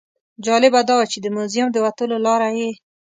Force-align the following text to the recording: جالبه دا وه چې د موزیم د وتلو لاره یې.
جالبه 0.45 0.79
دا 0.87 0.93
وه 0.97 1.05
چې 1.11 1.17
د 1.21 1.27
موزیم 1.35 1.67
د 1.71 1.77
وتلو 1.85 2.17
لاره 2.25 2.49
یې. 2.57 2.69